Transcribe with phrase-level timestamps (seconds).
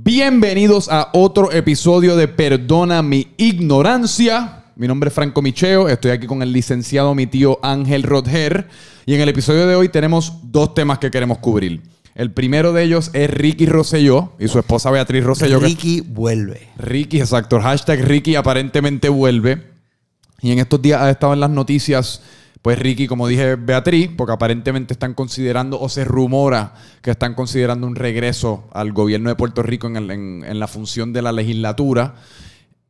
[0.00, 4.62] Bienvenidos a otro episodio de Perdona mi ignorancia.
[4.76, 8.68] Mi nombre es Franco Micheo, estoy aquí con el licenciado mi tío Ángel Rodger
[9.06, 11.82] y en el episodio de hoy tenemos dos temas que queremos cubrir.
[12.14, 15.58] El primero de ellos es Ricky Rosselló y su esposa Beatriz Rosselló.
[15.58, 16.68] que- Ricky vuelve.
[16.78, 17.60] Ricky, exacto.
[17.60, 19.64] Hashtag Ricky aparentemente vuelve.
[20.40, 22.22] Y en estos días ha estado en las noticias,
[22.62, 27.86] pues Ricky, como dije, Beatriz, porque aparentemente están considerando o se rumora que están considerando
[27.86, 31.32] un regreso al gobierno de Puerto Rico en, el- en- en la función de la
[31.32, 32.14] legislatura.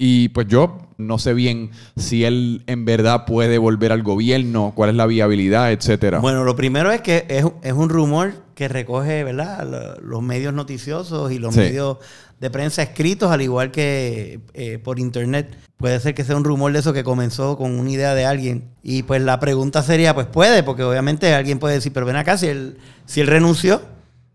[0.00, 4.90] Y pues yo no sé bien si él en verdad puede volver al gobierno, cuál
[4.90, 6.20] es la viabilidad, etcétera.
[6.20, 9.66] Bueno, lo primero es que es, es un rumor que recoge, ¿verdad?
[9.68, 11.60] Lo- Los medios noticiosos y los Sí.
[11.60, 11.98] medios
[12.40, 15.56] de prensa escritos, al igual que eh, por internet.
[15.76, 18.68] Puede ser que sea un rumor de eso que comenzó con una idea de alguien.
[18.84, 22.36] Y pues la pregunta sería, pues puede, porque obviamente alguien puede decir, pero ven acá,
[22.38, 23.82] si él, si él renunció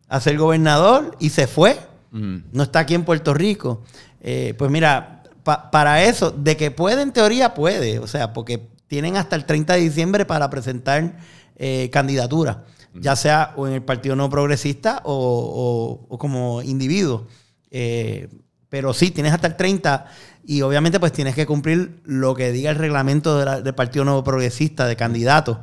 [0.09, 1.77] a ser gobernador y se fue,
[2.11, 2.35] Mm.
[2.51, 3.81] no está aquí en Puerto Rico.
[4.21, 7.99] Eh, pues mira, pa- para eso, de que puede, en teoría puede.
[7.99, 11.17] O sea, porque tienen hasta el 30 de diciembre para presentar
[11.55, 12.63] eh, candidatura,
[12.95, 17.27] ya sea o en el Partido No Progresista o, o- o como individuo.
[17.71, 18.27] Eh,
[18.69, 20.05] pero sí, tienes hasta el 30
[20.45, 24.03] y obviamente pues tienes que cumplir lo que diga el reglamento de la- del Partido
[24.05, 25.57] Nuevo Progresista de candidatos.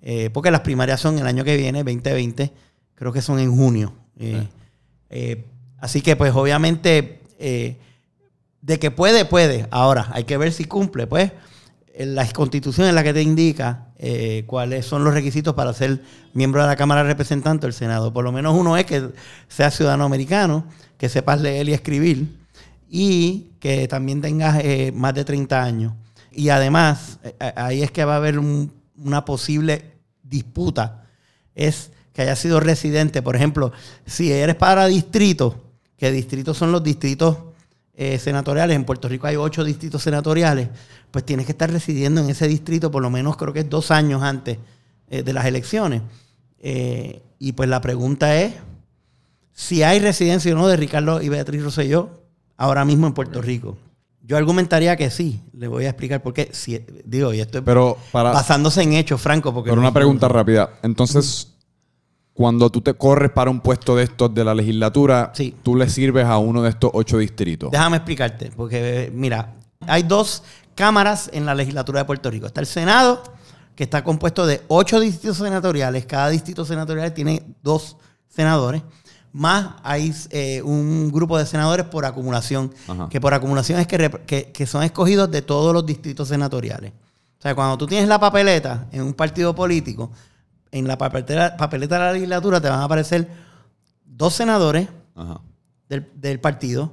[0.00, 2.52] Eh, porque las primarias son el año que viene, 2020,
[2.94, 3.94] creo que son en junio.
[4.18, 4.46] Eh,
[5.10, 5.44] eh,
[5.78, 7.20] así que pues obviamente
[8.62, 9.66] de que puede, puede.
[9.70, 11.30] Ahora, hay que ver si cumple, pues.
[11.98, 16.00] La constitución es la que te indica eh, cuáles son los requisitos para ser
[16.32, 18.14] miembro de la Cámara de Representantes Senado.
[18.14, 19.10] Por lo menos uno es que
[19.46, 20.64] sea ciudadano americano,
[20.96, 22.34] que sepas leer y escribir
[22.88, 25.92] y que también tengas eh, más de 30 años.
[26.30, 31.04] Y además, eh, ahí es que va a haber un- una posible disputa.
[31.54, 33.20] Es que haya sido residente.
[33.20, 33.72] Por ejemplo,
[34.06, 35.62] si eres para distrito,
[35.98, 37.36] que distritos son los distritos
[37.94, 40.68] eh, senatoriales, en Puerto Rico hay ocho distritos senatoriales,
[41.10, 43.90] pues tienes que estar residiendo en ese distrito por lo menos creo que es dos
[43.90, 44.58] años antes
[45.08, 46.02] eh, de las elecciones.
[46.58, 48.54] Eh, y pues la pregunta es
[49.52, 52.22] si hay residencia o no de Ricardo y Beatriz Rosselló
[52.56, 53.76] ahora mismo en Puerto Rico.
[54.24, 55.42] Yo argumentaría que sí.
[55.52, 56.48] Le voy a explicar por qué.
[56.52, 59.52] Si, digo, y esto es Pero para, basándose en hechos, Franco.
[59.52, 60.78] Porque Pero no- una pregunta rápida.
[60.82, 61.51] Entonces,
[62.34, 65.54] cuando tú te corres para un puesto de estos de la legislatura, Sí.
[65.62, 67.70] tú le sirves a uno de estos ocho distritos.
[67.70, 69.54] Déjame explicarte, porque mira,
[69.86, 70.42] hay dos
[70.74, 72.46] cámaras en la legislatura de Puerto Rico.
[72.46, 73.22] Está el Senado,
[73.76, 76.06] que está compuesto de ocho distritos senatoriales.
[76.06, 77.96] Cada distrito senatorial tiene dos
[78.28, 78.82] senadores.
[79.34, 83.08] Más hay eh, un grupo de senadores por acumulación, Ajá.
[83.08, 86.92] que por acumulación es que- que son escogidos de todos los distritos senatoriales.
[87.38, 90.10] O sea, cuando tú tienes la papeleta en un partido político,
[90.72, 93.28] en la papeleta, papeleta de la legislatura te van a aparecer
[94.04, 95.40] dos senadores, Ajá.
[95.88, 96.92] del, del partido,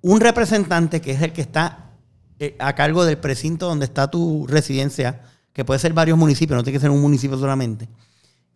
[0.00, 1.90] un representante que es el que está
[2.38, 5.20] eh, a cargo del precinto donde está tu residencia,
[5.52, 7.86] que puede ser varios municipios, no tiene que ser un municipio solamente.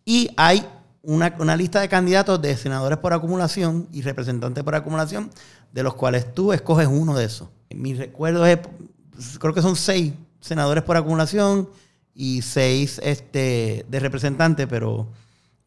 [0.03, 0.65] Y hay
[1.03, 5.29] una, una lista de candidatos de senadores por acumulación y representantes por acumulación,
[5.71, 7.49] de los cuales tú escoges uno de esos.
[7.69, 8.59] Mi recuerdo es,
[9.39, 11.69] creo que son seis senadores por acumulación
[12.15, 15.07] y seis este, de representantes, pero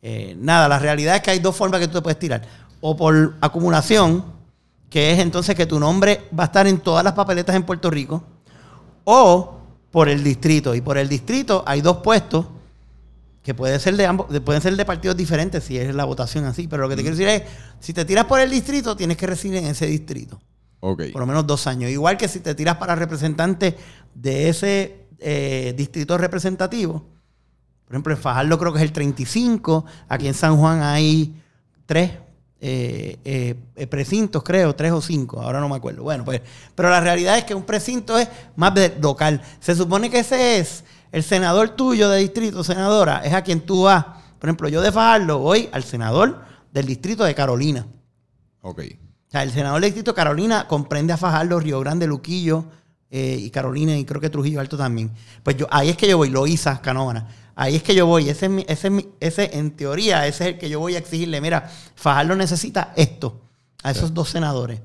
[0.00, 2.42] eh, nada, la realidad es que hay dos formas que tú te puedes tirar.
[2.80, 4.24] O por acumulación,
[4.88, 7.90] que es entonces que tu nombre va a estar en todas las papeletas en Puerto
[7.90, 8.24] Rico,
[9.04, 9.58] o
[9.90, 10.74] por el distrito.
[10.74, 12.46] Y por el distrito hay dos puestos
[13.42, 16.44] que pueden ser de ambos, de- pueden ser de partidos diferentes si es la votación
[16.44, 16.68] así.
[16.68, 17.42] Pero lo que te quiero decir es,
[17.80, 20.40] si te tiras por el distrito, tienes que residir en ese distrito.
[20.80, 21.04] Ok.
[21.12, 21.90] Por lo menos dos años.
[21.90, 23.76] Igual que si te tiras para representante
[24.14, 27.04] de ese eh, distrito representativo.
[27.84, 29.84] Por ejemplo, en Fajardo creo que es el 35.
[30.08, 31.34] Aquí en San Juan hay
[31.86, 32.12] tres
[32.60, 35.40] eh, eh, eh, precintos, creo, tres o cinco.
[35.40, 36.02] Ahora no me acuerdo.
[36.02, 36.42] Bueno, pues,
[36.74, 39.40] pero la realidad es que un precinto es más local.
[39.60, 43.84] Se supone que ese es el senador tuyo de distrito, senadora, es a quien tú
[43.84, 44.04] vas.
[44.38, 46.42] Por ejemplo, yo de Fajardo voy al senador
[46.72, 47.86] del distrito de Carolina.
[48.60, 48.80] Ok.
[48.80, 52.66] O sea, el senador del distrito de Carolina comprende a Fajardo, Río Grande, Luquillo
[53.10, 55.10] eh, y Carolina y creo que Trujillo Alto también.
[55.42, 57.26] Pues yo, ahí es que yo voy, Loíza, Canóvana.
[57.54, 58.28] Ahí es que yo voy.
[58.28, 60.94] Ese, es mi- ese, es mi- ese, en teoría, ese es el que yo voy
[60.94, 61.40] a exigirle.
[61.40, 63.40] Mira, Fajardo necesita esto
[63.82, 64.80] a esos dos senadores.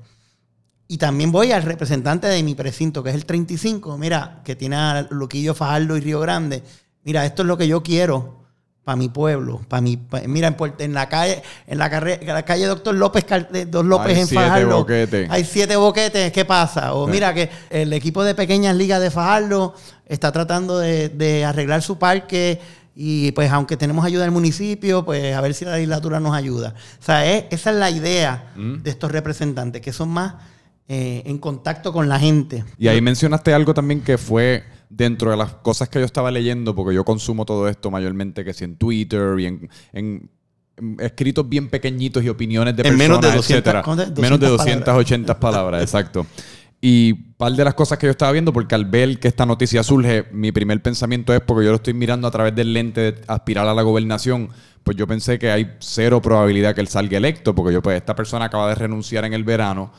[0.88, 4.76] Y también voy al representante de mi precinto, que es el 35, mira, que tiene
[4.76, 6.62] a Luquillo, Fajardo y Río Grande.
[7.04, 8.43] Mira, esto es lo que yo quiero
[8.84, 12.18] para mi pueblo, para mi pa- mira en, Puerto- en la calle en la, carre-
[12.20, 14.76] en la calle Doctor López de- Dos López Hay en siete Fajardo.
[14.78, 15.30] boquetes.
[15.30, 16.92] Hay siete boquetes, ¿qué pasa?
[16.94, 17.12] O Sí.
[17.12, 19.74] mira que el equipo de pequeñas ligas de Fajardo
[20.06, 22.60] está tratando de, de arreglar su parque
[22.94, 26.74] y pues aunque tenemos ayuda del municipio, pues a ver si la legislatura nos ayuda.
[27.00, 28.82] O sea, esa es la idea Mm.
[28.82, 30.34] de estos representantes, que son más
[30.86, 32.62] eh, en contacto con la gente.
[32.78, 34.62] Y ahí mencionaste algo también que fue
[34.96, 38.54] dentro de las cosas que yo estaba leyendo, porque yo consumo todo esto mayormente que
[38.54, 39.46] si en Twitter y
[39.92, 40.30] en,
[40.98, 43.82] escritos bien pequeñitos y opiniones de En personas, menos de 200 etcétera.
[43.82, 44.18] ¿cuánto es?
[44.18, 46.26] Menos de 200 280 palabras, exacto.
[46.80, 49.82] Y par de las cosas que yo estaba viendo, porque al ver que esta noticia
[49.82, 53.20] surge, mi primer pensamiento es porque yo lo estoy mirando a través del lente de
[53.26, 54.50] aspirar a la gobernación,
[54.82, 58.14] pues yo pensé que hay cero probabilidad que él salga electo, porque yo, pues, esta
[58.14, 59.92] persona acaba de renunciar en el verano,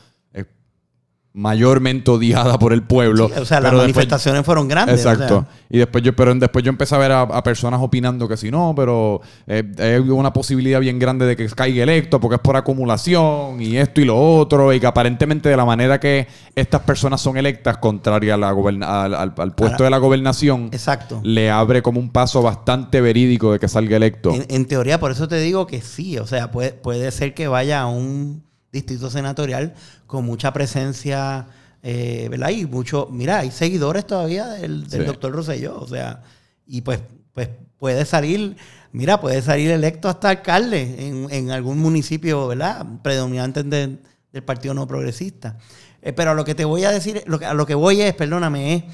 [1.38, 3.28] mayormente odiada por el pueblo.
[3.28, 5.04] Sí, o sea, las después- manifestaciones fueron grandes.
[5.04, 5.46] o Exacto.
[5.50, 5.60] sea.
[5.68, 8.50] y después yo, pero después yo empecé a ver a, a personas opinando que si
[8.50, 12.56] no, pero eh, hay una posibilidad bien grande de que caiga electo porque es por
[12.56, 17.20] acumulación y esto y lo otro, y que aparentemente de la manera que estas personas
[17.20, 21.20] son electas, contraria a la goberna- al, al- al puesto Ahora- de la gobernación, Exacto.
[21.22, 24.32] le abre como un paso bastante verídico de que salga electo.
[24.32, 26.16] En, en teoría, por eso te digo que sí.
[26.18, 28.45] O sea, puede, puede ser que vaya a un
[28.76, 29.74] distrito senatorial
[30.06, 31.46] con mucha presencia,
[31.82, 32.50] eh, ¿verdad?
[32.50, 35.06] Y mucho, mira, hay seguidores todavía del, del Sí.
[35.06, 35.78] doctor Rosselló.
[35.80, 36.22] O sea,
[36.66, 37.00] y pues,
[37.32, 38.56] pues puede salir,
[38.92, 42.84] mira, puede salir electo hasta alcalde en, en algún municipio, ¿verdad?
[43.02, 43.98] Predominante de-
[44.32, 45.56] del Partido No Progresista.
[46.02, 48.00] Eh, pero a lo que te voy a decir, lo que- a lo que voy
[48.02, 48.84] es, perdóname, es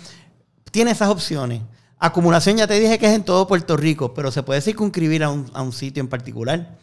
[0.71, 1.61] tiene esas opciones.
[2.05, 5.31] Acumulación ya te dije que es en todo Puerto Rico, pero se puede circunscribir a
[5.31, 6.77] un, a un sitio en particular.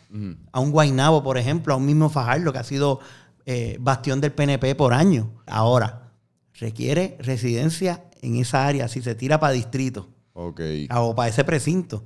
[0.53, 3.01] A un Guainabo, por ejemplo, a un mismo Fajardo, que ha sido
[3.45, 5.27] eh, bastión del PNP por años.
[5.45, 6.13] Ahora,
[6.53, 10.61] requiere residencia en esa área si se tira para distrito Ok.
[10.95, 12.05] o para ese precinto.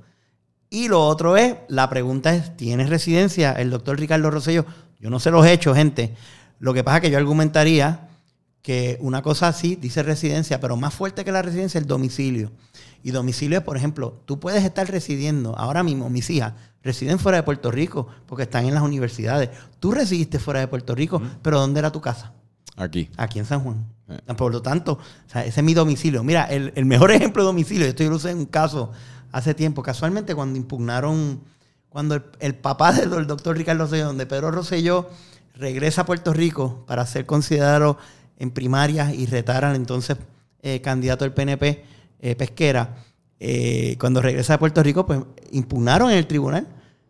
[0.68, 3.52] Y lo otro es, la pregunta es, ¿tienes residencia?
[3.52, 4.66] El doctor Ricardo Rosselló,
[4.98, 6.16] yo no se los he hecho, gente.
[6.58, 8.08] Lo que pasa es que yo argumentaría
[8.60, 12.50] que una cosa así dice residencia, pero más fuerte que la residencia es el domicilio.
[13.04, 17.36] Y domicilio es, por ejemplo, tú puedes estar residiendo, ahora mismo mis hijas residen fuera
[17.36, 19.50] de Puerto Rico porque están en las universidades.
[19.78, 22.32] Tú residiste fuera de Puerto Rico, pero ¿dónde era tu casa?
[22.76, 23.10] Aquí.
[23.18, 23.86] Aquí en San Juan.
[24.08, 24.34] Eh.
[24.34, 26.24] Por lo tanto, o sea, ese es mi domicilio.
[26.24, 28.90] Mira, el, el mejor ejemplo de domicilio, esto yo lo usé en un caso
[29.32, 31.42] hace tiempo, casualmente cuando impugnaron,
[31.90, 35.10] cuando el, el papá del, del doctor Ricardo Rosselló, donde Pedro Rosselló
[35.54, 37.98] regresa a Puerto Rico para ser considerado
[38.38, 40.16] en primarias y retar al entonces
[40.62, 41.84] eh, candidato del PNP,
[42.24, 42.96] eh, Pesquera,
[43.38, 45.20] eh, cuando regresa a Puerto Rico, pues
[45.52, 46.66] impugnaron en el tribunal.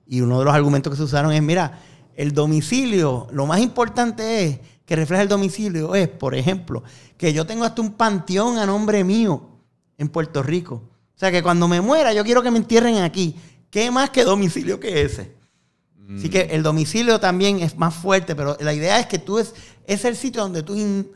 [0.06, 1.80] Y uno de los argumentos que se usaron es, mira,
[2.16, 6.82] el domicilio, lo más importante es que refleja el domicilio, es, por ejemplo,
[7.16, 9.48] que yo tengo hasta un panteón a nombre mío
[9.96, 10.74] en Puerto Rico.
[11.14, 13.36] O sea, que cuando me muera, yo quiero que me entierren aquí.
[13.70, 15.32] ¿Qué más que domicilio que ese?
[16.18, 19.54] Así que el domicilio también es más fuerte, pero la idea es que tú es,
[19.86, 21.08] es el sitio donde tú in-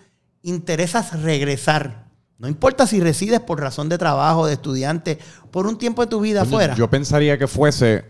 [0.43, 2.08] interesas regresar.
[2.39, 5.19] No importa si resides por razón de trabajo, de estudiante,
[5.51, 6.75] por un tiempo de tu vida afuera.
[6.77, 8.05] Yo pensaría que fuese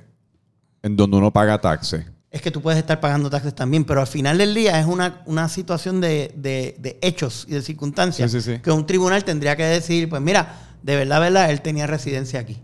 [0.82, 2.04] en donde uno paga taxes.
[2.30, 5.22] es que tú puedes estar pagando taxes también, pero al final del día es una,
[5.24, 8.60] una situación de, de- de hechos y de circunstancias Sí, sí, sí.
[8.60, 12.62] que un tribunal tendría que decir, pues mira, de verdad, verdad, él tenía residencia aquí.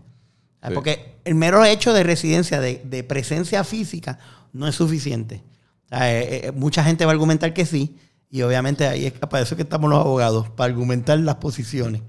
[0.73, 4.17] Porque el mero hecho de residencia, de, de presencia física,
[4.53, 5.43] no es suficiente.
[5.91, 7.97] Eh, eh, mucha gente va a argumentar que sí,
[8.29, 12.01] y obviamente ahí es para eso que estamos los abogados, para argumentar las posiciones.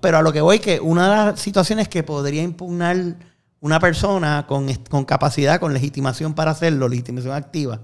[0.00, 3.16] Pero a lo que voy, que una de las situaciones que podría impugnar
[3.60, 7.80] una persona con, con capacidad, con legitimación para hacerlo, legitimación activa,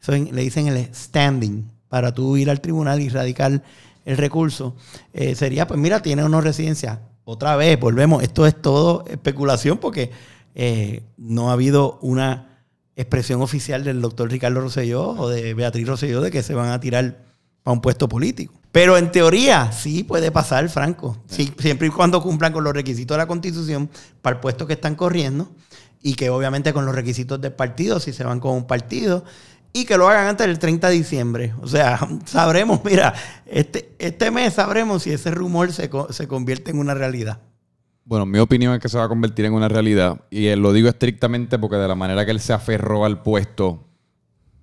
[0.00, 3.62] eso le dicen el standing, para tú ir al tribunal y radicar
[4.04, 4.76] el recurso,
[5.12, 7.00] eh, sería, pues mira, tiene una residencia.
[7.24, 10.12] Otra vez, volvemos, esto es todo especulación porque
[10.54, 12.55] eh, no ha habido una
[12.96, 16.80] expresión oficial del doctor Ricardo Rosselló o de Beatriz Rosselló de que se van a
[16.80, 17.18] tirar
[17.62, 18.54] para un puesto político.
[18.72, 21.18] Pero en teoría sí puede pasar, Franco.
[21.28, 23.90] Sí, siempre y cuando cumplan con los requisitos de la Constitución
[24.22, 25.50] para el puesto que están corriendo
[26.02, 29.24] y que obviamente con los requisitos del partido, si se van con un partido,
[29.72, 31.54] y que lo hagan antes del 30 de diciembre.
[31.60, 36.78] O sea, sabremos, mira, este, este mes sabremos si ese rumor se, se convierte en
[36.78, 37.40] una realidad.
[38.06, 40.20] Bueno, mi opinión es que se va a convertir en una realidad.
[40.30, 43.82] Y eh, lo digo estrictamente porque de la manera que él se aferró al puesto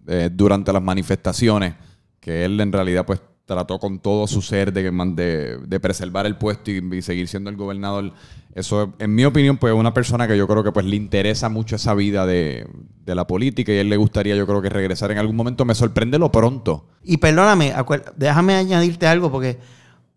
[0.07, 1.75] eh, durante las manifestaciones,
[2.21, 6.37] que él en realidad pues trató con todo su ser de, de, de preservar el
[6.37, 8.13] puesto y, seguir siendo el gobernador.
[8.55, 11.49] Eso, en mi opinión, pues es una persona que yo creo que pues le interesa
[11.49, 12.65] mucho esa vida de,
[13.03, 15.65] de la política y él le gustaría yo creo que regresar en algún momento.
[15.65, 16.85] Me sorprende lo pronto.
[17.03, 17.73] Y perdóname,
[18.15, 19.59] déjame añadirte algo porque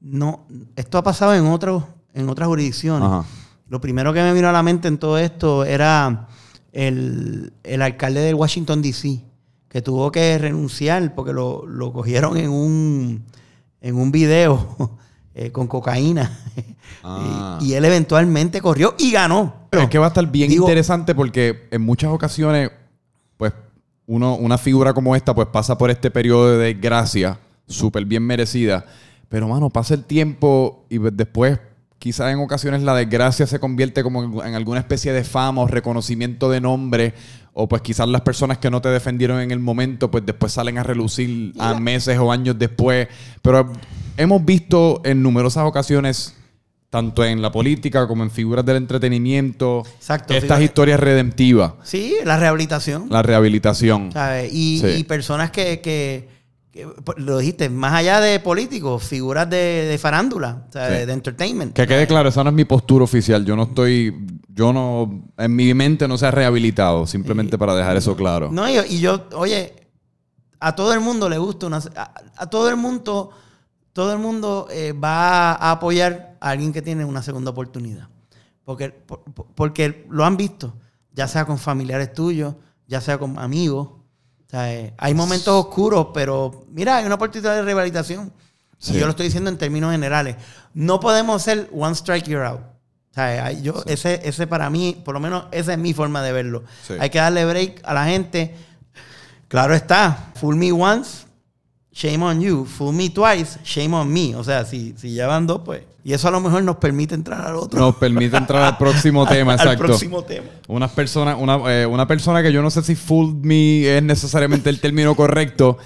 [0.00, 1.82] no, esto ha pasado en otros,
[2.16, 3.06] en otras jurisdicciones.
[3.08, 3.24] Ajá.
[3.68, 6.28] Lo primero que me vino a la mente en todo esto era
[6.72, 9.22] el, el alcalde de Washington, D.C.,
[9.68, 13.24] que tuvo que renunciar porque lo, lo cogieron en un,
[13.80, 14.98] en un video
[15.34, 16.30] eh, con cocaína.
[17.08, 17.58] Ah.
[17.60, 19.68] y, y él eventualmente corrió y ganó.
[19.70, 22.70] Es que va a estar bien Digo- interesante porque en muchas ocasiones,
[23.36, 23.52] pues,
[24.06, 28.84] uno, una figura como esta, pues pasa por este periodo de desgracia, súper bien merecida.
[29.28, 31.58] Pero, mano, pasa el tiempo y pues, después,
[32.06, 36.48] quizás en ocasiones la desgracia se convierte como en, alguna especie de fama o reconocimiento
[36.48, 37.14] de nombre.
[37.52, 40.78] O pues quizás las personas que no te defendieron en el momento, pues después salen
[40.78, 43.08] a relucir a meses o años después.
[43.42, 43.72] Pero
[44.16, 46.36] hemos visto en numerosas ocasiones
[46.90, 52.38] tanto en la política como en figuras del entretenimiento, Exacto, estas historias redemptivas, Sí, la
[52.38, 53.08] rehabilitación.
[53.10, 54.12] la rehabilitación.
[54.12, 54.52] ¿sabes?
[54.52, 55.00] Y, Sí.
[55.00, 56.28] y personas que,
[57.16, 61.00] lo dijiste, más allá de políticos, figuras de, de farándula, ¿sabes?
[61.00, 61.06] Sí.
[61.06, 61.72] de entertainment.
[61.74, 63.44] Que quede claro, esa no es mi postura oficial.
[63.44, 64.14] Yo no estoy,
[64.48, 68.50] yo no, en mi mente no se ha rehabilitado, simplemente para dejar eso claro.
[68.50, 69.74] No, y, y yo, oye,
[70.60, 71.78] a todo el mundo le gusta una...
[71.96, 73.30] A, a todo el mundo,
[73.92, 78.08] todo el mundo eh, va a apoyar a alguien que tiene una segunda oportunidad.
[78.64, 80.74] Porque, por- por- porque lo han visto,
[81.12, 82.54] ya sea con familiares tuyos,
[82.86, 83.88] ya sea con amigos.
[84.46, 88.32] O sea, eh, hay momentos oscuros, pero mira, hay una oportunidad de rehabilitación.
[88.78, 88.94] Sí.
[88.94, 90.36] Y yo lo estoy diciendo en términos generales.
[90.74, 92.60] No podemos ser one strike you're out.
[92.60, 96.22] O sea, hay- yo, ese, ese para mí, por lo menos esa es mi forma
[96.22, 96.62] de verlo.
[96.86, 96.94] Sí.
[97.00, 98.54] Hay que darle break a la gente.
[99.48, 101.24] Claro está, fool me once,
[101.92, 102.64] shame on you.
[102.66, 104.34] Fool me twice, shame on me.
[104.36, 105.82] O sea, si, si llevan dos, pues.
[106.08, 107.80] Y eso a lo mejor nos permite entrar al otro.
[107.80, 109.86] Nos permite entrar al próximo tema, al, exacto.
[109.86, 110.46] próximo tema.
[110.68, 114.70] Unas personas, una, eh, una persona que yo no sé si fooled me es necesariamente
[114.70, 115.78] el término correcto,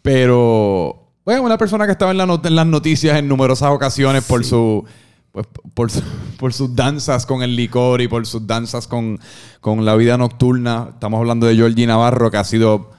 [0.00, 4.24] pero bueno, una persona que estaba en, la not- en las noticias en numerosas ocasiones
[4.24, 4.84] por su
[5.32, 6.02] pues, por, su-
[6.38, 9.18] por sus danzas con el licor y por sus danzas con,
[9.60, 10.90] con la vida nocturna.
[10.94, 12.92] Estamos hablando de Georgie Navarro, que ha sido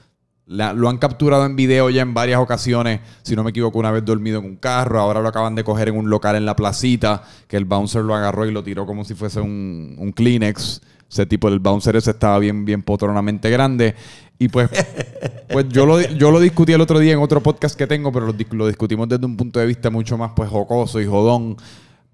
[0.48, 3.00] la- lo han capturado en video ya en varias ocasiones.
[3.22, 4.98] Si no me equivoco, una vez dormido en un carro.
[4.98, 7.22] Ahora lo acaban de coger en un local en la placita.
[7.46, 10.80] Que el bouncer lo agarró y lo tiró como si fuese un, un Kleenex.
[11.10, 13.94] Ese tipo, el bouncer ese estaba bien, bien potronamente grande.
[14.38, 14.70] Y pues,
[15.52, 18.26] pues yo, lo, yo lo discutí el otro día en otro podcast que tengo, pero
[18.26, 21.56] lo, lo discutimos desde un punto de vista mucho más pues jocoso y jodón.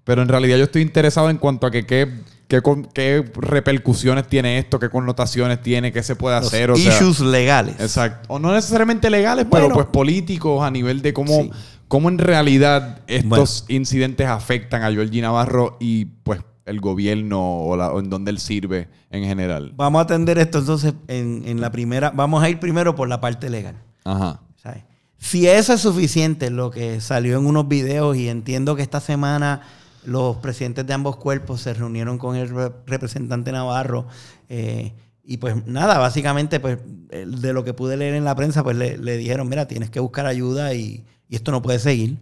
[0.03, 2.07] Pero en realidad yo estoy interesado en cuanto a que qué,
[2.57, 6.71] qué, con- qué repercusiones tiene esto, qué connotaciones tiene, qué se puede Los hacer.
[6.71, 7.75] O sea, issues legales.
[7.79, 8.27] Exacto.
[8.33, 11.51] O no necesariamente legales, pero pues políticos a nivel de cómo, Sí.
[11.87, 17.91] cómo en realidad estos incidentes afectan a Georgie Navarro y pues el gobierno o, la-
[17.91, 19.73] o en donde él sirve en general.
[19.75, 22.09] Vamos a atender esto entonces en, en la primera.
[22.11, 23.75] Vamos a ir primero por la parte legal.
[24.03, 24.41] Ajá.
[24.61, 24.83] ¿sabes?
[25.17, 29.61] Si eso es suficiente, lo que salió en unos videos, y entiendo que esta semana
[30.05, 34.07] los presidentes de ambos cuerpos se reunieron con el re- representante Navarro,
[34.49, 34.93] eh,
[35.23, 36.77] y pues nada, básicamente, pues
[37.09, 39.99] de lo que pude leer en la prensa, pues le, le dijeron, mira, tienes que
[39.99, 42.17] buscar ayuda y, y esto no puede seguir.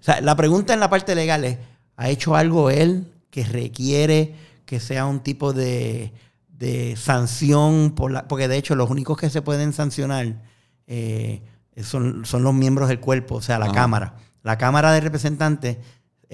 [0.00, 1.58] O sea, la pregunta en la parte legal es,
[1.96, 4.34] ¿ha hecho algo él que requiere
[4.66, 6.12] que sea un tipo de,
[6.48, 7.92] de sanción?
[7.96, 10.40] Por la, porque de hecho los únicos que se pueden sancionar
[10.86, 11.42] eh,
[11.82, 13.72] son, son los miembros del cuerpo, o sea, la.
[13.72, 14.14] Cámara.
[14.44, 15.78] La Cámara de Representantes,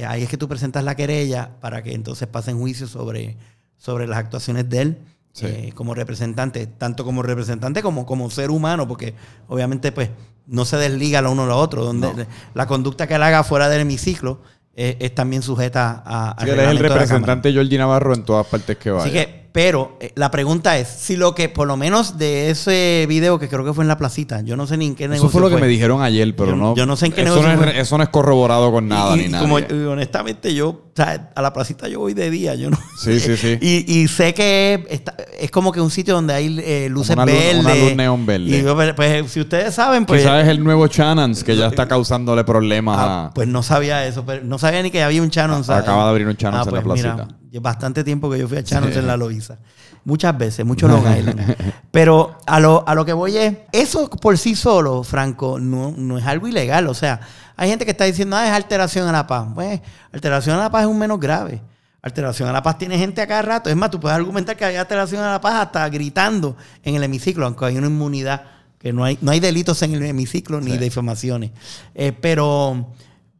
[0.04, 3.36] ahí es que tú presentas la querella para que entonces pasen juicio sobre,
[3.76, 4.98] sobre las actuaciones de él
[5.32, 5.46] Sí.
[5.46, 9.14] eh, como representante, tanto como representante como como ser humano, porque
[9.46, 10.10] obviamente pues
[10.46, 12.26] no se desliga lo uno a lo otro, donde No.
[12.54, 14.40] la conducta que él haga fuera del hemiciclo
[14.74, 18.76] eh, es también sujeta a, que él es el representante Georgie Navarro en todas partes
[18.76, 19.04] que vaya.
[19.04, 23.04] Así que, pero eh, la pregunta es, si lo que, por lo menos de ese
[23.08, 25.26] video que creo que fue en la placita, yo no sé ni en qué negocio
[25.26, 25.62] Eso fue lo que fue.
[25.62, 26.76] me dijeron ayer, pero Yo- no.
[26.76, 27.80] yo no sé en qué eso negocio no, es, fue.
[27.80, 29.44] eso no es corroborado con nada y, ni nada.
[29.88, 32.78] honestamente yo, o sea, a la placita yo voy de día, yo no.
[33.02, 33.58] Sí, sí, sí.
[33.60, 37.24] Y, y sé que está- es como que un sitio donde hay eh, luces una
[37.26, 37.60] luz- verdes.
[37.64, 38.58] una luz neón verde.
[38.58, 40.20] Y yo, pues, pues, si ustedes saben, pues.
[40.22, 43.30] Quizás es el nuevo Channons que ya está causándole problemas ah, a.
[43.34, 45.64] pues no sabía eso, pero no sabía ni que había un Shannon.
[45.64, 45.82] ¿sabes?
[45.82, 47.28] Acaba de abrir un Shannon's en la pues placita.
[47.58, 48.98] Bastante tiempo que yo fui a Shannon's Sí.
[49.00, 49.58] en la Loiza.
[50.04, 51.56] Muchas veces, mucho Long Island.
[51.90, 56.18] Pero a lo, a lo que voy es, eso por sí solo, Franco, no, no
[56.18, 56.86] es algo ilegal.
[56.86, 57.20] O sea,
[57.56, 59.48] hay gente que está diciendo, ah, es alteración a la paz.
[59.54, 59.80] Pues,
[60.12, 61.60] alteración a la paz es un menos grave.
[62.02, 63.68] Alteración a la paz tiene gente a cada rato.
[63.68, 67.02] Es más, tú puedes argumentar que hay alteración a la paz hasta gritando en el
[67.02, 68.42] hemiciclo, aunque hay una inmunidad,
[68.78, 71.50] que no hay, no hay delitos en el hemiciclo ni difamaciones.
[71.94, 72.94] Eh, pero,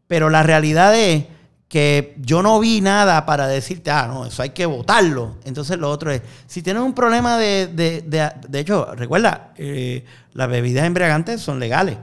[0.07, 1.25] pero la realidad es
[1.71, 5.37] que yo no vi nada para decirte, ah, no, eso hay que votarlo.
[5.45, 10.05] Entonces lo otro es, si tienes un problema de, de, de, de hecho, recuerda, eh,
[10.33, 11.97] las bebidas embriagantes son legales.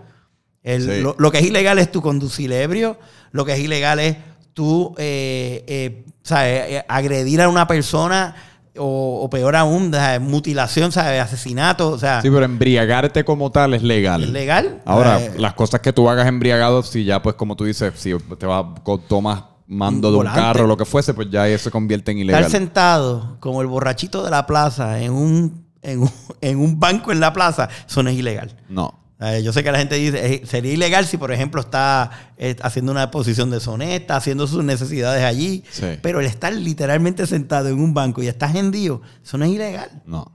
[0.64, 1.02] El- Sí.
[1.02, 2.98] lo, lo que es ilegal es tu conducir ebrio,
[3.32, 4.16] lo que es ilegal es
[4.54, 6.84] tú eh, eh, ¿sabes?
[6.88, 8.36] Agredir a una persona
[8.78, 11.20] o, o peor aún, mutilación, ¿sabes?
[11.22, 14.24] asesinato, o sea, Sí, pero embriagarte como tal es legal.
[14.24, 14.82] ¿es legal?
[14.86, 18.14] Ahora, Eh, las cosas que tú hagas embriagado, si ya, pues como tú dices, si
[18.40, 18.66] te vas,
[19.10, 22.12] tomas mando Un de un carro o lo que fuese, pues ya eso se convierte
[22.12, 22.52] en estar ilegal.
[22.52, 27.20] sentado como el borrachito de la plaza en un, en un, en un banco en
[27.20, 28.56] la plaza, eso no es ilegal.
[28.70, 28.94] No.
[29.20, 32.56] Eh, yo sé que la gente dice, eh, sería ilegal si, por ejemplo, está eh,
[32.62, 35.88] haciendo una exposición deshonesta, haciendo sus necesidades allí, Sí.
[36.04, 40.04] pero el estar literalmente sentado en un banco y estás hendido, eso no es ilegal.
[40.06, 40.32] No.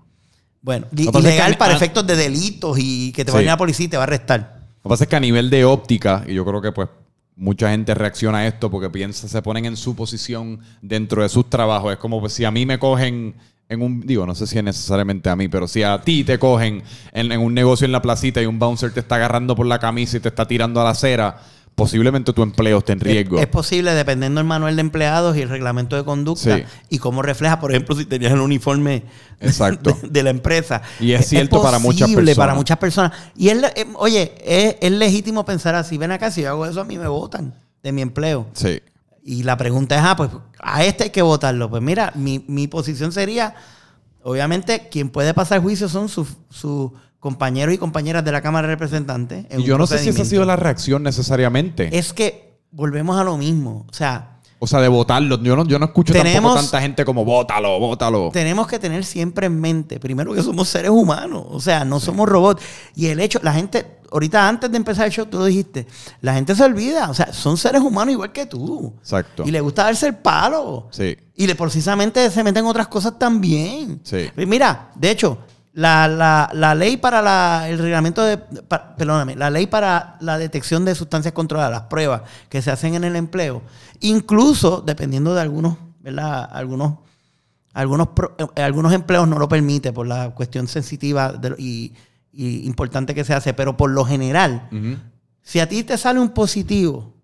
[0.63, 3.37] Bueno, ilegal para efectos de delitos y que te Sí.
[3.37, 4.63] vaya a la policía y te va a arrestar.
[4.83, 6.89] Lo que pasa es que a nivel de óptica, y yo creo que pues
[7.37, 11.49] mucha gente reacciona a esto porque piensa, se ponen en su posición dentro de sus
[11.49, 11.93] trabajos.
[11.93, 13.35] Es como pues, si a mí me cogen
[13.69, 16.39] en un, digo, no sé si es necesariamente a mí, pero si a ti te
[16.39, 19.67] cogen en, en un negocio en la placita y un bouncer te está agarrando por
[19.67, 21.41] la camisa y te está tirando a la acera,
[21.75, 23.37] posiblemente tu empleo esté en riesgo.
[23.37, 26.65] Es, es posible, dependiendo del manual de empleados y el reglamento de conducta Sí.
[26.91, 29.05] y cómo refleja, por ejemplo, si tenías el uniforme
[29.41, 29.97] Exacto.
[30.03, 30.83] de, de la empresa.
[31.01, 32.37] Y es cierto para muchas posible personas.
[32.37, 33.13] para muchas personas.
[33.37, 35.99] Y es, eh, oye, es, es legítimo pensar así.
[35.99, 38.47] Ven acá, si yo hago eso, a mí me votan de mi empleo.
[38.53, 38.81] Sí.
[39.25, 41.71] Y la pregunta es, ah, pues a este hay que votarlo.
[41.71, 43.55] Pues mira, mi, mi posición sería,
[44.23, 46.91] obviamente, quien puede pasar juicio son sus sus
[47.23, 49.47] compañeros y compañeras de la Cámara de Representantes.
[49.49, 51.97] en Y yo no sé si esa ha sido la reacción necesariamente.
[51.97, 53.87] Es que volvemos a lo mismo.
[53.89, 55.41] O sea, o sea, de votarlo.
[55.41, 58.31] Yo no, yo no escucho tampoco Tenemos- tanta gente como vótalo, vótalo.
[58.33, 62.29] tenemos que tener siempre en mente, primero que somos seres humanos, o sea, no somos
[62.29, 62.61] robots.
[62.97, 65.87] Y el hecho, la gente, ahorita antes de empezar el show, tú lo dijiste,
[66.23, 68.95] la gente se olvida, o sea, son seres humanos igual que tú.
[68.99, 69.45] Exacto.
[69.47, 70.89] Y le gusta darse el palo.
[70.91, 71.17] Sí.
[71.37, 74.01] Y le, precisamente se meten otras cosas también.
[74.03, 74.29] Sí.
[74.37, 75.39] Mira, de hecho,
[75.75, 78.37] la, la- la ley para la- el reglamento de.
[78.39, 82.95] pa- perdóname, la ley para la detección de sustancias controladas, las pruebas que se hacen
[82.95, 83.63] en el empleo,
[84.01, 86.49] incluso dependiendo de algunos, ¿verdad?
[86.53, 86.95] Algunos.
[87.75, 88.09] Algunos,
[88.55, 91.95] eh, algunos empleos no lo permite por la cuestión sensitiva de y,
[92.31, 94.69] y importante que se hace, pero por lo general,
[95.41, 97.15] si a ti te sale un positivo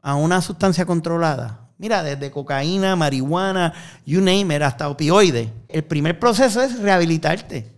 [0.00, 3.74] a una sustancia controlada, mira, desde cocaína, marihuana,
[4.06, 7.73] you name it, hasta opioides, el primer proceso es rehabilitarte.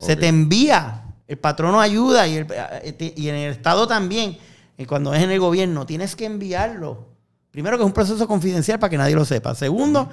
[0.00, 4.38] Se te envía, el patrono ayuda y, el- eh, y en el Estado también,
[4.76, 7.06] y cuando es en el gobierno, tienes que enviarlo.
[7.50, 9.54] Primero que es un proceso confidencial para que nadie lo sepa.
[9.54, 10.08] Segundo,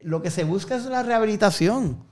[0.00, 2.02] lo que se busca es la rehabilitación.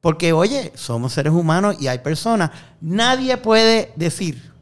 [0.00, 2.50] Porque, oye, somos seres humanos y hay personas.
[2.80, 4.52] Nadie puede decir,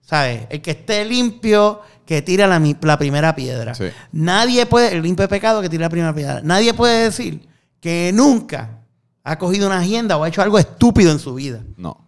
[0.00, 0.46] ¿sabes?
[0.48, 3.74] El que esté limpio, que tira la, primera piedra.
[3.74, 3.86] Sí.
[4.12, 6.40] Nadie puede, el limpio de pecado, que tira la primera piedra.
[6.42, 7.46] Nadie puede decir
[7.80, 8.83] que nunca
[9.24, 11.62] ha cogido una agenda o ha hecho algo estúpido en su vida.
[11.76, 11.98] No.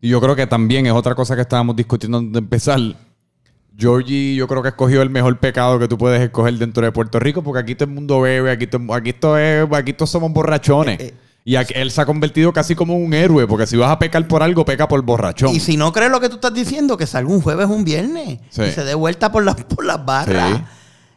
[0.00, 2.80] Y yo creo que también es otra cosa que estábamos discutiendo antes de empezar.
[3.76, 7.18] Georgie, yo creo que escogió el mejor pecado que tú puedes escoger dentro de Puerto
[7.18, 11.00] Rico, porque aquí todo el mundo bebe, aquí, to- aquí, es, aquí todos somos borrachones.
[11.00, 11.14] Eh, eh.
[11.44, 14.42] y él se ha convertido casi como un héroe, porque si vas a pecar por
[14.44, 15.54] algo, peca por borrachón.
[15.54, 17.84] Y si no crees lo que tú estás diciendo, que salga un jueves o un
[17.84, 18.62] viernes Sí.
[18.62, 20.62] y se dé vuelta por las, por las barras Sí.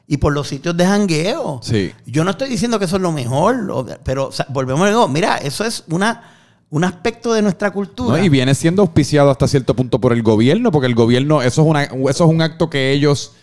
[0.08, 1.60] Y por los sitios de jangueo.
[1.62, 1.92] Sí.
[2.06, 5.08] Yo no estoy diciendo que eso es lo mejor, pero o sea, volvemos a digo,
[5.10, 6.24] mira, eso es una,
[6.70, 8.18] un aspecto de nuestra cultura.
[8.18, 8.24] ¿no?
[8.24, 11.68] Y viene siendo auspiciado hasta cierto punto por el gobierno, porque el gobierno, eso es,
[11.68, 13.34] una, eso es un acto que ellos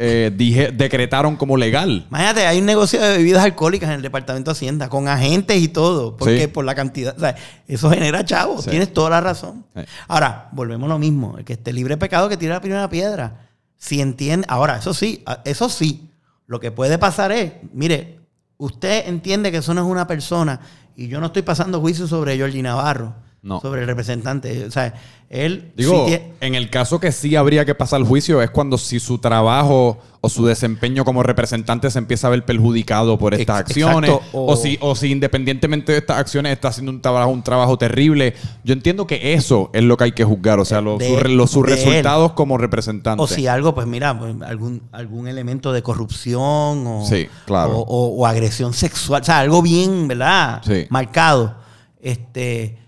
[0.00, 2.06] eh, dije- decretaron como legal.
[2.08, 5.66] Imagínate, hay un negocio de bebidas alcohólicas en el Departamento de Hacienda, con agentes y
[5.68, 6.46] todo, porque Sí.
[6.46, 7.34] por la cantidad, o sea,
[7.66, 8.70] eso genera chavos, Sí.
[8.70, 9.64] tienes toda la razón.
[9.74, 9.82] Sí.
[10.06, 12.88] Ahora, volvemos a lo mismo, el que esté libre de pecado que tire la primera
[12.88, 13.47] piedra.
[13.78, 16.10] Si entiende, ahora, eso sí, a- eso sí,
[16.46, 18.20] lo que puede pasar es, mire,
[18.58, 20.60] usted entiende que eso no es una persona,
[20.96, 23.60] y yo no estoy pasando juicio sobre Georgie Navarro, No.
[23.60, 24.94] sobre el representante, o sea,
[25.30, 28.98] él Digo, sí en el caso que sí habría que pasar juicio es cuando si
[28.98, 33.70] su trabajo o su desempeño como representante se empieza a ver perjudicado por estas Ex-
[33.70, 34.52] acciones exacto, o...
[34.52, 38.34] o- si o si independientemente de estas acciones está haciendo un trabajo un trabajo terrible.
[38.64, 41.22] Yo entiendo que eso es lo que hay que juzgar, o sea, los, De- sus,
[41.22, 41.74] re- los- sus él.
[41.76, 43.22] resultados como representante.
[43.22, 46.42] O si algo, pues mira, pues, algún, algún elemento de corrupción
[46.86, 47.78] o, Sí, claro.
[47.78, 50.60] o, o- o agresión sexual, o sea, algo bien, ¿verdad?
[50.66, 50.86] Sí.
[50.90, 51.56] Marcado.
[52.00, 52.78] Este,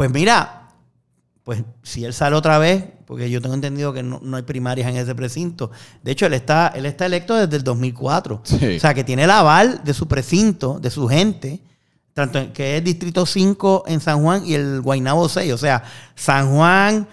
[0.00, 0.68] pues mira,
[1.44, 4.88] pues si él sale otra vez, porque yo tengo entendido que no, no hay primarias
[4.88, 5.70] en ese precinto.
[6.02, 8.40] De hecho, él está, él está electo desde el 2004.
[8.44, 8.76] Sí.
[8.78, 11.60] O sea, que tiene el aval de su precinto, de su gente,
[12.14, 15.52] tanto que es Distrito 5 en San Juan y el Guaynabo 6.
[15.52, 15.84] O sea,
[16.14, 17.06] San Juan,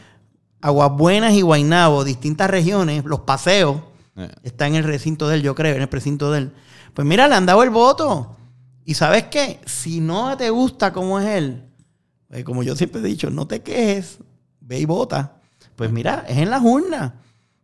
[0.61, 3.81] Aguas Buenas y Guaynabo, distintas regiones, los paseos,
[4.15, 4.31] Eh.
[4.43, 6.51] está en el recinto de él, yo creo, en el precinto de él.
[6.93, 8.37] Pues mira, le han dado el voto.
[8.85, 11.66] Y sabes qué, si no te gusta como es él,
[12.29, 14.19] pues como yo siempre he dicho, no te quejes,
[14.61, 15.33] ve y vota.
[15.75, 17.13] Pues mira, es en las urnas.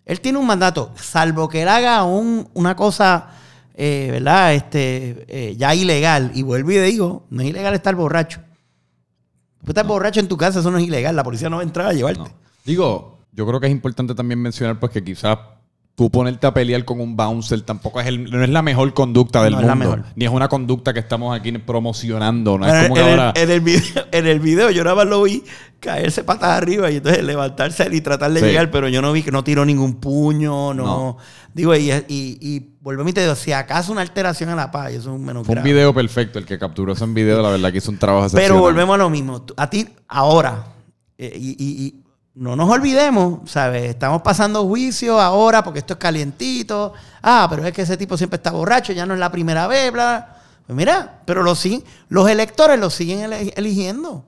[0.06, 3.30] Él tiene un mandato, salvo que él haga un- una cosa
[3.76, 4.54] eh, ¿verdad?
[4.54, 6.30] Este, eh, ya ilegal.
[6.36, 8.40] Y vuelvo y digo, no es ilegal estar borracho.
[9.66, 11.16] Tú estás borracho en tu casa, eso no es ilegal.
[11.16, 12.20] La policía no va a entrar a llevarte.
[12.20, 12.30] No.
[12.66, 15.40] Digo, yo creo que es importante también mencionar pues que quizás
[15.96, 19.44] tú ponerte a pelear con un bouncer tampoco es el, no es la mejor conducta
[19.44, 19.96] del No es la mundo.
[19.98, 20.12] mejor.
[20.16, 22.58] Ni es una conducta que estamos aquí promocionando.
[22.58, 23.34] No es como en, que el, ahora...
[23.40, 25.44] en el video, en el video yo nada más lo vi
[25.80, 28.46] caerse patas arriba y entonces levantarse y tratar de Sí.
[28.48, 30.84] llegar, pero yo no vi que no tiró ningún puño, no.
[30.84, 31.18] No.
[31.54, 34.92] Digo, y, y, y volvemos y te digo, si acaso una alteración a la paz,
[34.92, 35.70] eso es un menos Fue un grave.
[35.74, 36.40] video perfecto.
[36.40, 39.10] El que capturó ese video, la verdad que hizo un trabajo Pero volvemos a lo
[39.12, 39.46] mismo.
[39.58, 40.70] A ti, ahora,
[41.20, 42.03] eh, y, y- y
[42.36, 43.84] no nos olvidemos, ¿sabes?
[43.84, 46.94] Estamos pasando juicio ahora porque esto es calientito.
[47.22, 49.92] Ah, pero es que ese tipo siempre está borracho, ya no es la primera vez,
[49.92, 50.38] bla.
[50.66, 54.26] Pues mira, pero lo siguen, los electores lo siguen eligiendo.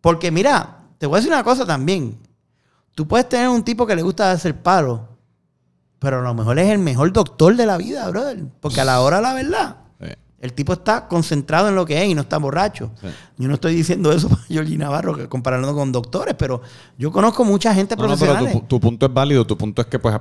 [0.00, 2.18] Porque mira, te voy a decir una cosa también.
[2.94, 5.08] Tú puedes tener un tipo que le gusta hacer palo,
[5.98, 8.44] pero a lo mejor es el mejor doctor de la vida, brother.
[8.60, 9.76] Porque a la hora de la verdad.
[10.44, 12.90] El tipo está concentrado en lo que es y no está borracho.
[13.00, 13.06] Sí.
[13.38, 16.60] Yo no estoy diciendo eso para Georgie Navarro, que comparándolo con doctores, pero
[16.98, 18.52] yo conozco mucha gente No, no, pero profesional.
[18.52, 19.46] tu, tu punto es válido.
[19.46, 20.14] Tu punto es que pues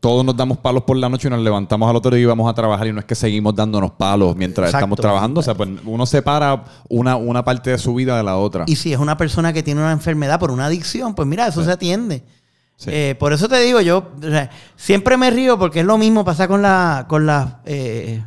[0.00, 2.50] todos nos damos palos por la noche y nos levantamos al otro día y vamos
[2.50, 4.78] a trabajar y no es que seguimos dándonos palos mientras Exacto.
[4.84, 5.38] estamos trabajando.
[5.38, 8.64] O sea, pues uno separa una, una parte de su vida de la otra.
[8.66, 11.62] Y si es una persona que tiene una enfermedad por una adicción, pues mira, eso
[11.62, 12.24] se atiende.
[12.76, 12.90] Sí.
[12.92, 16.24] Eh, por eso te digo, yo o sea, siempre me río porque es lo mismo
[16.24, 18.22] pasa con la, con las eh,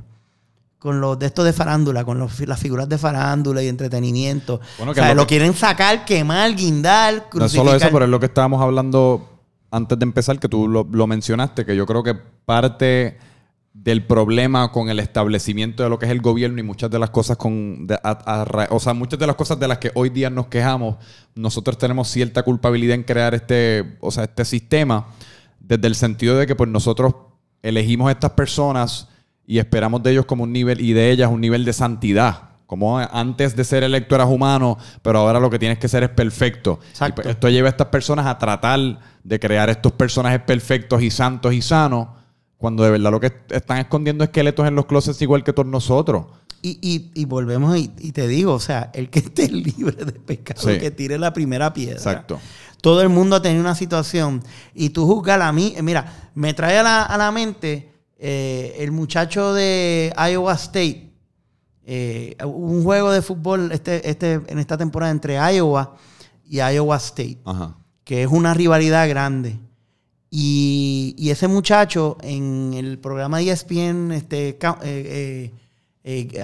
[0.79, 4.61] con los de estos de farándula, con los las figuras de farándula y entretenimiento.
[4.77, 8.11] Bueno, o que sea, lo quieren sacar, quemar, guindar, No es solo eso, pero es
[8.11, 12.01] lo que estábamos hablando antes de empezar, que tú lo, lo mencionaste, que yo creo
[12.01, 13.17] que parte
[13.73, 17.11] del problema con el establecimiento de lo que es el gobierno y muchas de las
[17.11, 19.91] cosas con de- a- a ra- o sea muchas de las cosas de las que
[19.93, 20.95] hoy día nos quejamos
[21.35, 25.07] nosotros tenemos cierta culpabilidad en crear este o sea este sistema
[25.59, 27.13] desde el sentido de que pues nosotros
[27.61, 29.07] elegimos a estas personas
[29.49, 32.99] y esperamos de ellos como un nivel y de ellas un nivel de santidad como
[32.99, 36.79] antes de ser electo eras humano, pero ahora lo que tienes que ser es perfecto.
[36.91, 37.21] Exacto.
[37.21, 41.09] Y pues esto lleva a estas personas a tratar de crear estos personajes perfectos y
[41.09, 42.09] santos y sanos,
[42.59, 46.27] cuando de verdad lo que están escondiendo esqueletos en los closets igual que todos nosotros.
[46.61, 50.11] Y, y- y volvemos y, y te digo, o sea, el que esté libre de
[50.11, 50.77] pecado, Sí.
[50.77, 51.95] que tire la primera piedra.
[51.97, 52.39] Exacto.
[52.81, 54.43] Todo el mundo ha tenido una situación
[54.75, 55.73] y tú juzgas a mí.
[55.81, 61.09] Mira, me trae a la, a la mente eh, el muchacho de Iowa State.
[61.91, 65.95] Eh, un juego de fútbol este, este, en esta temporada entre Iowa
[66.47, 67.75] y Iowa State, Ajá.
[68.03, 69.57] que es una rivalidad grande.
[70.29, 75.51] Y, y ese muchacho en el programa de ESPN, este, eh,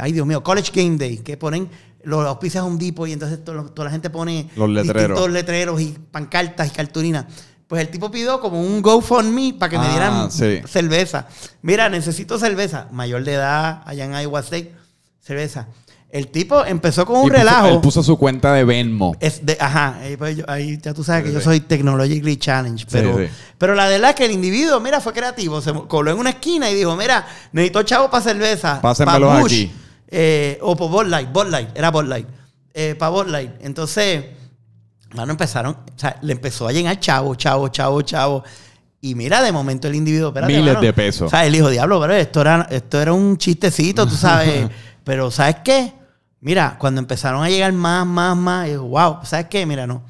[0.02, 1.70] ay Dios mío, College Game Day, que ponen
[2.04, 5.30] los auspicios Home Depot y entonces to- toda la gente pone Los letreros.
[5.30, 7.26] letreros y pancartas y cartulinas.
[7.68, 10.62] Pues el tipo pidió como un GoFundMe para que me Ah, dieran sí.
[10.68, 11.28] cerveza.
[11.64, 12.88] Mira, necesito cerveza.
[12.92, 14.72] Mayor de edad, allá en Iowa State,
[15.20, 15.68] cerveza.
[16.12, 17.68] El tipo empezó con un puso- relajo.
[17.68, 19.18] él puso su cuenta de Venmo.
[19.20, 22.38] Es de, ajá, ahí, pues, yo- ahí ya tú sabes que Sí, yo soy Technologically
[22.38, 22.88] Challenged.
[22.90, 23.26] Pero, sí.
[23.58, 25.60] pero la verdad es que el individuo, mira, fue creativo.
[25.60, 28.80] Se coló en una esquina y dijo, mira, necesito chavo para cerveza.
[28.80, 29.72] Pásenmelos pa' aquí.
[30.08, 32.28] eh, o por Bud Light, Bud Light, era Bud Light.
[32.74, 33.52] Eh, para Bud Light.
[33.62, 34.24] Entonces,
[35.16, 38.44] mano, empezaron, o sea, le empezó a llegar chavo, chavo, chavo, chavo.
[39.02, 40.82] Y mira, de momento el individuo, espérate, Miles mano.
[40.86, 41.28] de pesos.
[41.28, 44.68] O sea, él dijo, diablo, pero esto era, esto era un chistecito, tú sabes.
[45.04, 45.94] pero, ¿sabes qué?
[46.42, 49.66] Mira, cuando empezaron a llegar más, más, más, yo, wow, ¿sabes qué?
[49.66, 50.04] Mira, no.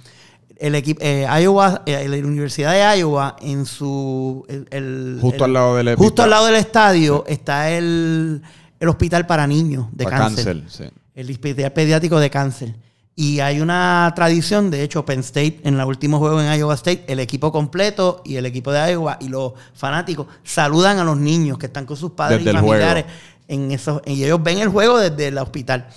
[0.57, 4.45] El equipo, eh, Iowa, eh, la Universidad de Iowa, en su.
[4.47, 8.41] el- el- Justo el- al lado del Justo al lado del estadio está el,
[8.79, 10.45] el hospital para niños de Para cáncer.
[10.61, 10.93] cáncer, sí.
[11.13, 12.75] El hospital pediátrico de cáncer.
[13.17, 17.05] Y hay una tradición, de hecho, Penn State, en el último juego en Iowa State,
[17.07, 21.57] el equipo completo y el equipo de Iowa y los fanáticos saludan a los niños
[21.57, 23.05] que están con sus padres Desde y familiares.
[23.47, 25.87] En esos, y ellos ven el juego desde el hospital.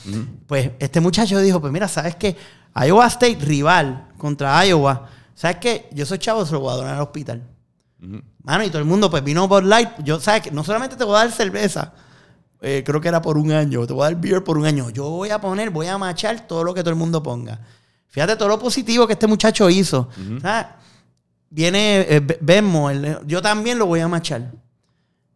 [0.47, 2.37] Pues este muchacho dijo, pues mira, ¿sabes qué?
[2.77, 5.09] Iowa State, rival contra Iowa.
[5.35, 5.89] ¿Sabes qué?
[5.93, 7.43] Yo soy chavo, se lo voy a donar al hospital.
[8.45, 9.91] Mano, y todo el mundo, pues vino Bud Light.
[10.05, 10.51] Yo, ¿sabes qué?
[10.53, 11.95] No solamente te voy a dar cerveza,
[12.61, 14.91] eh, creo que era por un año, te voy a dar beer por un año.
[14.91, 17.61] Yo voy a poner, voy a machar todo lo que todo el mundo ponga.
[18.09, 20.09] Fíjate todo lo positivo que este muchacho hizo.
[20.43, 20.67] ¿Sabes?
[21.51, 24.51] Viene eh, Be- Venmo, el- yo también lo voy a machar.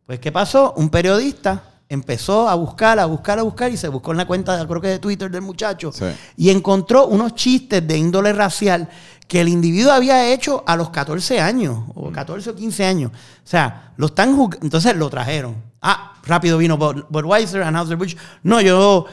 [0.07, 0.75] Pues, ¿qué pasó?
[0.77, 4.67] Un periodista empezó a buscar, a buscar, a buscar y se buscó en la cuenta,
[4.67, 6.07] creo que de Twitter del muchacho Sí.
[6.39, 8.89] y encontró unos chistes de índole racial
[9.29, 13.13] que el individuo había hecho a los 14 años, o 14 o 15 años.
[13.13, 15.57] O sea, lo están entonces lo trajeron.
[15.81, 18.17] Ah, rápido vino Bud- Budweiser, Anheuser-Busch.
[18.45, 19.07] No, yo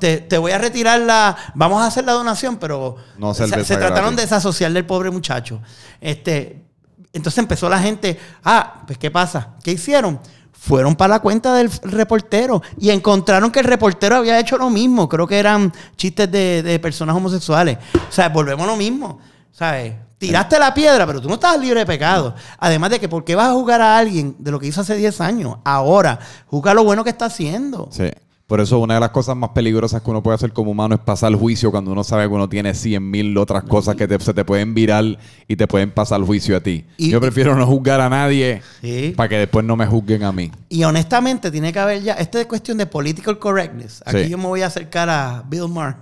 [0.00, 1.36] te, te voy a retirar la...
[1.54, 2.96] Vamos a hacer la donación, pero...
[3.18, 5.60] No se, se trataron de desasociar del pobre muchacho.
[6.00, 6.64] Este,
[7.12, 9.54] entonces empezó la gente, ah, pues ¿qué pasa?
[9.62, 10.20] ¿Qué hicieron?
[10.58, 15.08] fueron para la cuenta del reportero y encontraron que el reportero había hecho lo mismo.
[15.08, 17.78] Creo que eran chistes de, de personas homosexuales.
[17.94, 19.20] O sea, volvemos a lo mismo.
[19.56, 19.94] ¿Sabes?
[20.18, 22.34] Tiraste la piedra, pero tú no estás libre de pecado.
[22.58, 24.96] Además de que, ¿por qué vas a jugar a alguien de lo que hizo hace
[24.96, 25.56] 10 años?
[25.64, 27.88] Ahora, juzga lo bueno que está haciendo.
[27.90, 28.10] Sí.
[28.46, 31.00] Por eso una de las cosas más peligrosas que uno puede hacer como humano es
[31.00, 34.32] pasar juicio cuando uno sabe que uno tiene 100 mil otras cosas que te- se
[34.34, 35.04] te pueden virar
[35.48, 36.84] y te pueden pasar juicio a ti.
[36.96, 39.14] Y- Yo prefiero no juzgar a nadie Sí.
[39.16, 40.52] para que después no me juzguen a mí.
[40.68, 42.12] Y honestamente, tiene que haber ya.
[42.14, 44.02] Esto es cuestión de political correctness.
[44.06, 44.28] Aquí Sí.
[44.28, 45.96] yo me voy a acercar a Bill Maher.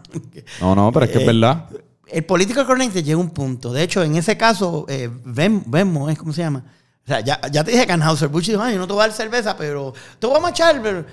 [0.60, 1.64] No, no, pero es que es Eh, verdad.
[2.06, 3.72] El political correctness llega a un punto.
[3.72, 6.64] De hecho, en ese caso, eh, Ven- Venmo es como se llama.
[7.04, 9.16] O sea, ya, ya te dije que Anheuser-Busch dijo, "Ay, no te voy a dar
[9.16, 10.80] cerveza, pero te voy a machar.
[10.82, 11.04] Pero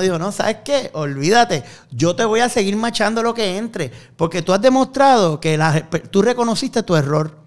[0.00, 0.90] dijo, no, ¿sabes qué?
[0.94, 1.62] Olvídate.
[1.90, 3.92] Yo te voy a seguir machando lo que entre.
[4.16, 7.44] Porque tú has demostrado que la- tú reconociste tu error.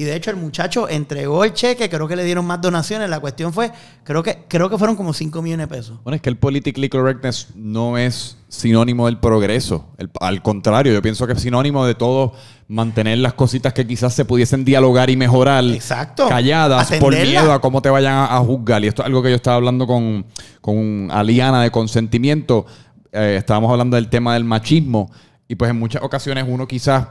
[0.00, 3.10] Y de hecho el muchacho entregó el cheque, creo que le dieron más donaciones.
[3.10, 3.72] La cuestión fue,
[4.04, 5.98] creo que, creo que fueron como 5 millones de pesos.
[6.04, 9.88] Bueno, es que el politically correctness no es sinónimo del progreso.
[9.98, 12.32] El- al contrario, yo pienso que es sinónimo de todo
[12.68, 16.28] mantener las cositas que quizás se pudiesen dialogar y mejorar Exacto.
[16.28, 18.84] calladas por miedo a cómo te vayan a, a juzgar.
[18.84, 20.26] Y esto es algo que yo estaba hablando con,
[20.60, 22.66] con Aliana de consentimiento.
[23.10, 25.10] Eh, estábamos hablando del tema del machismo.
[25.48, 27.08] Y pues en muchas ocasiones uno quizás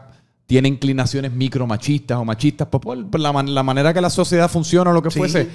[0.48, 4.90] tiene inclinaciones micromachistas o machistas pues, por, la, man- la manera que la sociedad funciona
[4.90, 5.20] o lo que Sí.
[5.20, 5.48] fuese.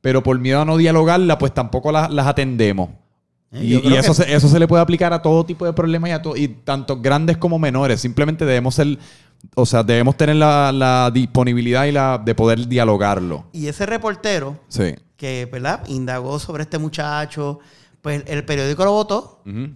[0.00, 2.88] Pero por miedo a no dialogarla, pues tampoco las, las atendemos.
[3.52, 6.10] Eh, Y, eso, que- se, eso se le puede aplicar a todo tipo de problemas
[6.10, 8.00] y a y tanto grandes como menores.
[8.00, 8.98] Simplemente debemos ser,
[9.54, 13.46] o sea, debemos tener la, la disponibilidad y la de poder dialogarlo.
[13.52, 14.94] Y ese reportero Sí.
[15.16, 15.82] que, ¿verdad?
[15.88, 17.58] Indagó sobre este muchacho,
[18.00, 19.70] pues el periódico lo votó, Ujú.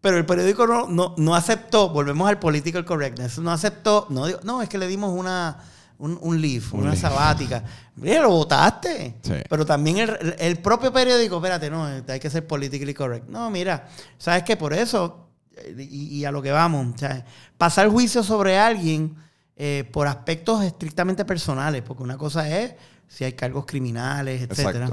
[0.00, 4.40] Pero el periódico no, no, no aceptó, volvemos al political correctness, no aceptó, no, digo-
[4.44, 5.58] no es que le dimos una,
[5.98, 7.00] un, un leaf, Un una leaf.
[7.00, 7.64] sabática.
[7.96, 9.16] Mira, lo votaste.
[9.22, 9.32] Sí.
[9.48, 13.28] Pero también el, el propio periódico, espérate, no, hay que ser politically correct.
[13.28, 14.56] No, mira, ¿sabes qué?
[14.56, 17.24] Por eso, eh, y, y a lo que vamos, ¿sabes?
[17.56, 19.16] pasar juicio sobre alguien
[19.56, 22.74] eh, por aspectos estrictamente personales, porque una cosa es
[23.08, 24.90] si hay cargos criminales, etcétera.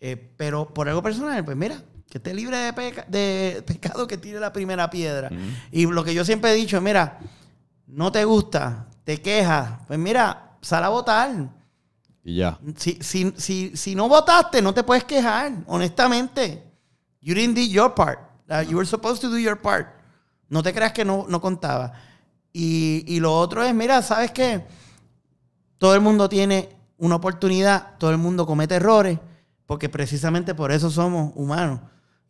[0.00, 4.16] Eh, pero por algo personal, pues mira, que esté libre de, peca- de pecado, que
[4.16, 5.30] tire la primera piedra.
[5.70, 7.18] Y lo que yo siempre he dicho, mira,
[7.86, 11.50] no te gusta, te quejas, pues mira, sal a votar.
[12.24, 12.58] Y ya.
[12.76, 16.64] Si, si, si, si no votaste, no te puedes quejar, honestamente.
[17.20, 18.20] You didn't do your part.
[18.50, 19.88] Uh, you were supposed to do your part.
[20.48, 21.92] No te creas que no, no contaba.
[22.52, 24.64] Y, y lo otro es, mira, ¿sabes qué?
[25.78, 29.18] Todo el mundo tiene una oportunidad, todo el mundo comete errores,
[29.66, 31.80] porque precisamente por eso somos humanos.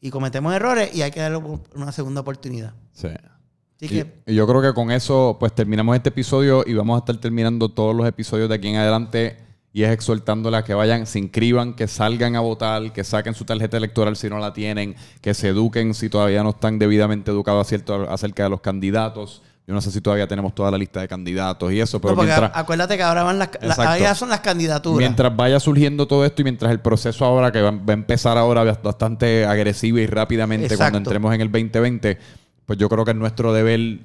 [0.00, 1.38] Y cometemos errores y hay que darle
[1.74, 2.72] una segunda oportunidad.
[2.92, 3.08] Sí.
[3.08, 6.96] Así Y, que, y yo creo que con eso, pues terminamos este episodio y vamos
[6.96, 9.36] a estar terminando todos los episodios de aquí en adelante.
[9.72, 13.44] Y es exhortándoles a que vayan, se inscriban, que salgan a votar, que saquen su
[13.44, 17.70] tarjeta electoral si no la tienen, que se eduquen si todavía no están debidamente educados
[18.08, 19.42] acerca de los candidatos.
[19.68, 22.22] Yo no sé si todavía tenemos toda la lista de candidatos y eso, pero no,
[22.22, 24.98] mientras, acuérdate que ahora van las, ahora son las candidaturas.
[24.98, 28.38] mientras vaya surgiendo todo esto y mientras el proceso ahora, que va, va a empezar
[28.38, 30.84] ahora bastante agresivo y rápidamente Exacto.
[30.84, 32.18] cuando entremos en el 2020,
[32.64, 33.98] pues yo creo que es nuestro deber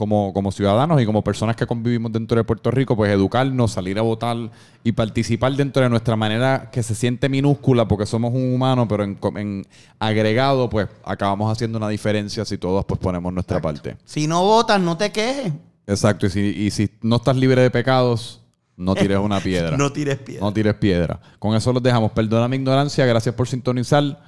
[0.00, 3.98] como, como ciudadanos y como personas que convivimos dentro de Puerto Rico, pues educarnos, salir
[3.98, 4.50] a votar
[4.82, 9.04] y participar dentro de nuestra manera que se siente minúscula porque somos un humano, pero
[9.04, 9.66] en, en
[9.98, 13.98] agregado, pues acabamos haciendo una diferencia si todos pues ponemos nuestra parte.
[14.06, 15.52] Si no votas, no te quejes.
[15.86, 18.40] Exacto, y si, y si no estás libre de pecados,
[18.78, 19.76] no tires una piedra.
[19.76, 20.40] No tires piedra.
[20.40, 21.20] No tires piedra.
[21.38, 22.12] Con eso los dejamos.
[22.12, 23.04] Perdona mi ignorancia.
[23.04, 24.18] Gracias por sintonizar.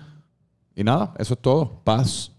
[0.76, 1.80] Y nada, eso es todo.
[1.82, 2.31] Paz.